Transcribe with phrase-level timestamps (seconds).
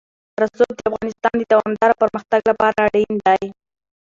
[0.41, 3.43] رسوب د افغانستان د دوامداره پرمختګ لپاره اړین دي.